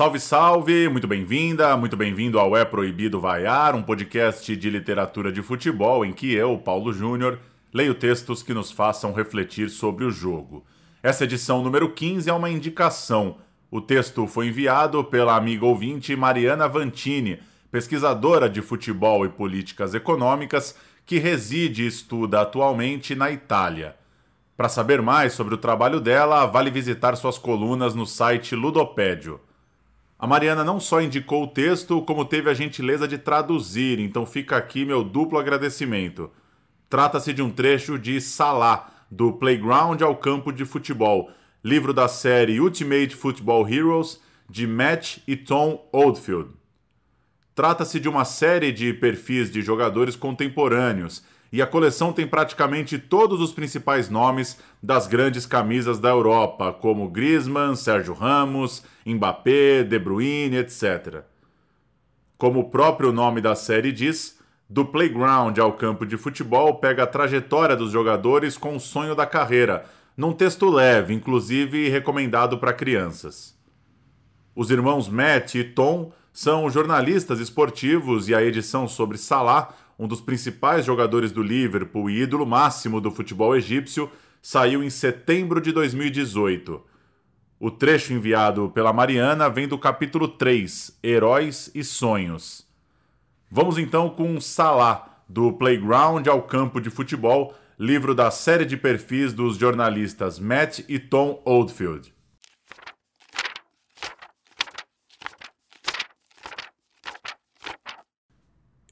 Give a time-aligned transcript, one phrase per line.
[0.00, 0.88] Salve, salve!
[0.88, 6.10] Muito bem-vinda, muito bem-vindo ao É Proibido Vaiar, um podcast de literatura de futebol em
[6.10, 7.38] que eu, Paulo Júnior,
[7.70, 10.64] leio textos que nos façam refletir sobre o jogo.
[11.02, 13.36] Essa edição número 15 é uma indicação.
[13.70, 17.38] O texto foi enviado pela amiga ouvinte Mariana Vantini,
[17.70, 23.94] pesquisadora de futebol e políticas econômicas, que reside e estuda atualmente na Itália.
[24.56, 29.38] Para saber mais sobre o trabalho dela, vale visitar suas colunas no site Ludopédio.
[30.20, 34.54] A Mariana não só indicou o texto, como teve a gentileza de traduzir, então fica
[34.54, 36.30] aqui meu duplo agradecimento.
[36.90, 41.30] Trata-se de um trecho de Salah, do Playground ao Campo de Futebol,
[41.64, 46.50] livro da série Ultimate Football Heroes, de Matt e Tom Oldfield.
[47.54, 53.40] Trata-se de uma série de perfis de jogadores contemporâneos e a coleção tem praticamente todos
[53.40, 60.56] os principais nomes das grandes camisas da Europa, como Griezmann, Sérgio Ramos, Mbappé, De Bruyne,
[60.58, 61.22] etc.
[62.38, 64.38] Como o próprio nome da série diz,
[64.68, 69.26] do playground ao campo de futebol pega a trajetória dos jogadores com o sonho da
[69.26, 69.84] carreira,
[70.16, 73.58] num texto leve, inclusive recomendado para crianças.
[74.54, 80.22] Os irmãos Matt e Tom são jornalistas esportivos e a edição sobre Salah um dos
[80.22, 84.10] principais jogadores do Liverpool e ídolo máximo do futebol egípcio,
[84.40, 86.82] saiu em setembro de 2018.
[87.58, 92.66] O trecho enviado pela Mariana vem do capítulo 3, Heróis e Sonhos.
[93.50, 99.34] Vamos então com Salah, do Playground ao Campo de Futebol, livro da série de perfis
[99.34, 102.10] dos jornalistas Matt e Tom Oldfield.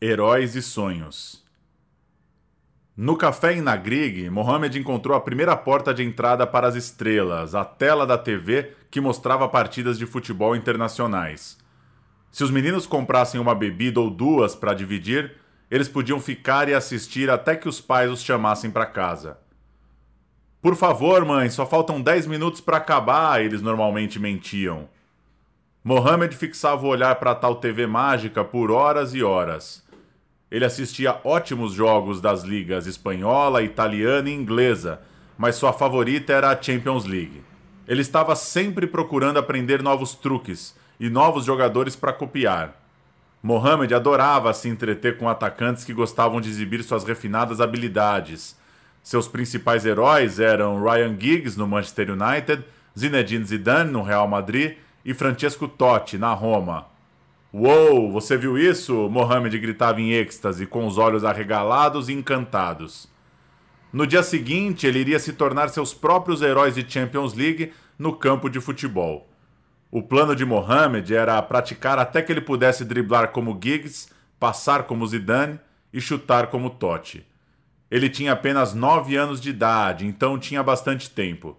[0.00, 1.44] Heróis e Sonhos.
[2.96, 7.64] No café em Nagrig, Mohamed encontrou a primeira porta de entrada para as estrelas, a
[7.64, 11.58] tela da TV que mostrava partidas de futebol internacionais.
[12.30, 15.34] Se os meninos comprassem uma bebida ou duas para dividir,
[15.68, 19.36] eles podiam ficar e assistir até que os pais os chamassem para casa.
[20.62, 24.88] Por favor, mãe, só faltam 10 minutos para acabar, eles normalmente mentiam.
[25.82, 29.87] Mohamed fixava o olhar para tal TV mágica por horas e horas.
[30.50, 35.00] Ele assistia ótimos jogos das ligas espanhola, italiana e inglesa,
[35.36, 37.42] mas sua favorita era a Champions League.
[37.86, 42.74] Ele estava sempre procurando aprender novos truques e novos jogadores para copiar.
[43.42, 48.56] Mohamed adorava se entreter com atacantes que gostavam de exibir suas refinadas habilidades.
[49.02, 52.64] Seus principais heróis eram Ryan Giggs no Manchester United,
[52.98, 56.86] Zinedine Zidane no Real Madrid e Francesco Totti na Roma.
[57.60, 59.08] Uou, você viu isso?
[59.08, 63.08] Mohamed gritava em êxtase, com os olhos arregalados e encantados.
[63.92, 68.48] No dia seguinte, ele iria se tornar seus próprios heróis de Champions League no campo
[68.48, 69.28] de futebol.
[69.90, 74.08] O plano de Mohamed era praticar até que ele pudesse driblar como Giggs,
[74.38, 75.58] passar como Zidane
[75.92, 77.26] e chutar como Totti.
[77.90, 81.58] Ele tinha apenas nove anos de idade, então tinha bastante tempo.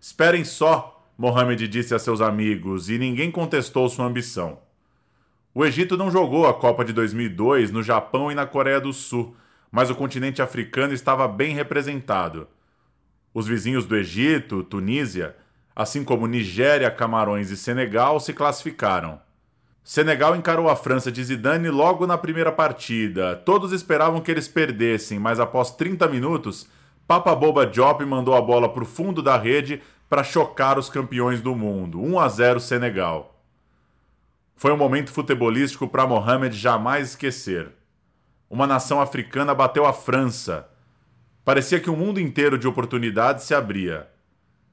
[0.00, 4.62] Esperem só, Mohamed disse a seus amigos, e ninguém contestou sua ambição.
[5.56, 9.36] O Egito não jogou a Copa de 2002 no Japão e na Coreia do Sul,
[9.70, 12.48] mas o continente africano estava bem representado.
[13.32, 15.36] Os vizinhos do Egito, Tunísia,
[15.74, 19.20] assim como Nigéria, Camarões e Senegal, se classificaram.
[19.84, 23.36] Senegal encarou a França de Zidane logo na primeira partida.
[23.36, 26.68] Todos esperavam que eles perdessem, mas após 30 minutos,
[27.06, 31.40] Papa Boba Diop mandou a bola para o fundo da rede para chocar os campeões
[31.40, 32.00] do mundo.
[32.00, 33.33] 1 a 0 Senegal.
[34.56, 37.72] Foi um momento futebolístico para Mohamed jamais esquecer.
[38.48, 40.68] Uma nação africana bateu a França.
[41.44, 44.08] Parecia que um mundo inteiro de oportunidades se abria.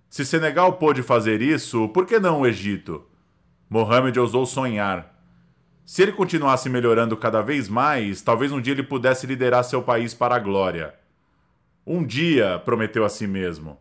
[0.10, 3.06] Se Senegal pôde fazer isso, por que não o Egito?
[3.70, 5.12] Mohamed ousou sonhar.
[5.86, 10.14] Se ele continuasse melhorando cada vez mais, talvez um dia ele pudesse liderar seu país
[10.14, 10.94] para a glória.
[11.86, 13.78] Um dia, prometeu a si mesmo.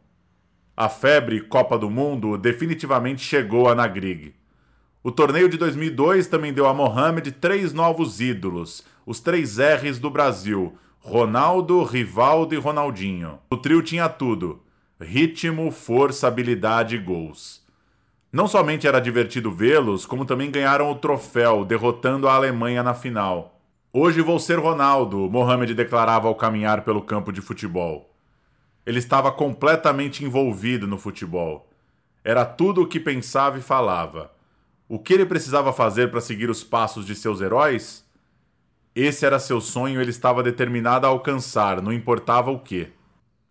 [0.76, 4.34] A febre Copa do Mundo definitivamente chegou a Nagrig.
[5.02, 10.10] O torneio de 2002 também deu a Mohamed três novos ídolos, os três R's do
[10.10, 13.38] Brasil: Ronaldo, Rivaldo e Ronaldinho.
[13.50, 14.60] O trio tinha tudo:
[15.00, 17.64] ritmo, força, habilidade e gols.
[18.30, 23.58] Não somente era divertido vê-los, como também ganharam o troféu, derrotando a Alemanha na final.
[23.90, 28.14] Hoje vou ser Ronaldo, Mohamed declarava ao caminhar pelo campo de futebol.
[28.84, 31.70] Ele estava completamente envolvido no futebol.
[32.22, 34.30] Era tudo o que pensava e falava.
[34.92, 38.04] O que ele precisava fazer para seguir os passos de seus heróis?
[38.92, 42.88] Esse era seu sonho e ele estava determinado a alcançar, não importava o que.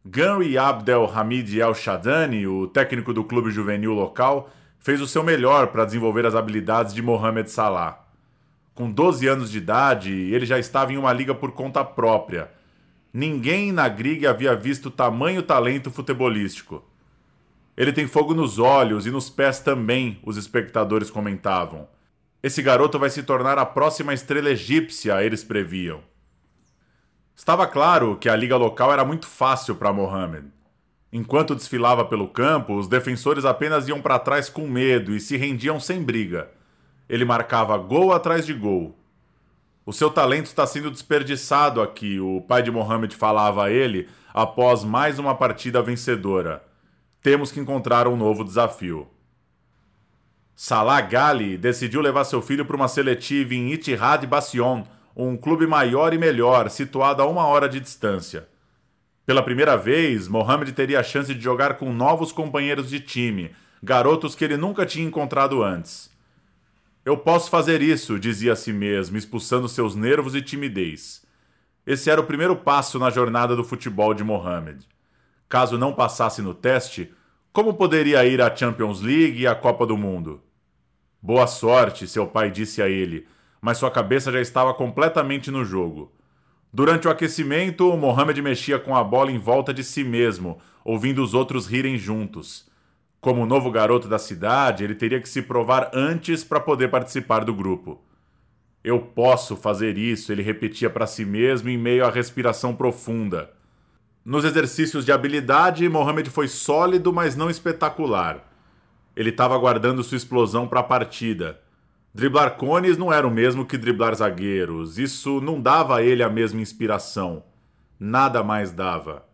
[0.03, 4.49] Gary Abdel Hamid El Shadani, o técnico do clube juvenil local,
[4.79, 8.05] fez o seu melhor para desenvolver as habilidades de Mohamed Salah.
[8.75, 12.51] Com 12 anos de idade, ele já estava em uma liga por conta própria.
[13.13, 16.83] Ninguém na Grig havia visto tamanho talento futebolístico.
[17.79, 21.87] Ele tem fogo nos olhos e nos pés também, os espectadores comentavam.
[22.43, 26.01] Esse garoto vai se tornar a próxima estrela egípcia, eles previam.
[27.33, 30.47] Estava claro que a liga local era muito fácil para Mohamed.
[31.09, 35.79] Enquanto desfilava pelo campo, os defensores apenas iam para trás com medo e se rendiam
[35.79, 36.51] sem briga.
[37.07, 38.93] Ele marcava gol atrás de gol.
[39.85, 44.83] O seu talento está sendo desperdiçado aqui, o pai de Mohamed falava a ele após
[44.83, 46.67] mais uma partida vencedora.
[47.21, 49.07] Temos que encontrar um novo desafio.
[50.55, 54.85] Salah Gali decidiu levar seu filho para uma seletiva em Itihad Bassion,
[55.15, 58.47] um clube maior e melhor, situado a uma hora de distância.
[59.25, 63.51] Pela primeira vez, Mohamed teria a chance de jogar com novos companheiros de time,
[63.83, 66.09] garotos que ele nunca tinha encontrado antes.
[67.03, 71.25] Eu posso fazer isso, dizia a si mesmo, expulsando seus nervos e timidez.
[71.85, 74.87] Esse era o primeiro passo na jornada do futebol de Mohamed.
[75.49, 77.11] Caso não passasse no teste,
[77.51, 80.43] como poderia ir à Champions League e à Copa do Mundo?
[81.19, 83.27] Boa sorte, seu pai disse a ele,
[83.59, 86.13] mas sua cabeça já estava completamente no jogo.
[86.71, 91.33] Durante o aquecimento, Mohamed mexia com a bola em volta de si mesmo, ouvindo os
[91.33, 92.69] outros rirem juntos.
[93.19, 97.55] Como novo garoto da cidade, ele teria que se provar antes para poder participar do
[97.55, 97.99] grupo.
[98.83, 103.49] Eu posso fazer isso, ele repetia para si mesmo em meio à respiração profunda.
[104.29, 108.47] Nos exercícios de habilidade, Mohamed foi sólido, mas não espetacular.
[109.15, 111.59] Ele estava aguardando sua explosão para a partida.
[112.13, 114.99] Driblar cones não era o mesmo que driblar zagueiros.
[114.99, 117.41] Isso não dava a ele a mesma inspiração.
[117.99, 119.25] Nada mais dava.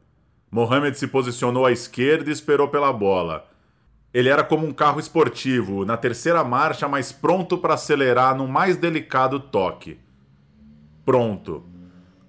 [0.49, 3.45] Mohamed se posicionou à esquerda e esperou pela bola.
[4.13, 8.77] Ele era como um carro esportivo, na terceira marcha, mas pronto para acelerar no mais
[8.77, 9.99] delicado toque.
[11.05, 11.65] Pronto.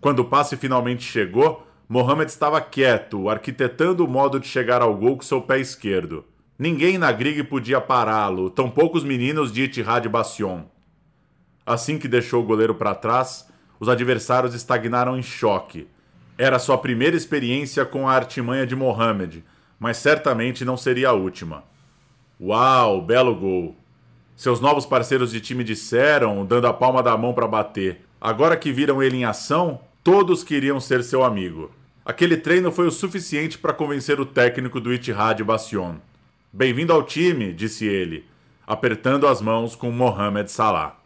[0.00, 5.16] Quando o passe finalmente chegou, Mohamed estava quieto, arquitetando o modo de chegar ao gol
[5.16, 6.24] com seu pé esquerdo.
[6.58, 10.64] Ninguém na Grig podia pará-lo, tampouco os meninos de Itihad Bastion.
[11.64, 13.48] Assim que deixou o goleiro para trás,
[13.78, 15.86] os adversários estagnaram em choque.
[16.36, 19.44] Era sua primeira experiência com a artimanha de Mohamed,
[19.78, 21.62] mas certamente não seria a última.
[22.40, 23.76] Uau, belo gol!
[24.34, 28.04] Seus novos parceiros de time disseram, dando a palma da mão para bater.
[28.20, 31.68] Agora que viram ele em ação, Todos queriam ser seu amigo.
[32.04, 35.96] Aquele treino foi o suficiente para convencer o técnico do Itihad Bastion.
[36.52, 38.24] Bem-vindo ao time, disse ele,
[38.64, 40.96] apertando as mãos com Mohamed Salah.